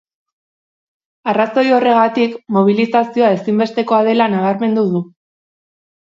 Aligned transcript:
Arrazoi 1.33 1.65
horregatik, 1.79 2.33
mobilizazioa 2.57 3.29
ezinbestekoa 3.35 3.99
dela 4.09 4.27
nabarmendu 4.37 4.87
du. 4.95 5.03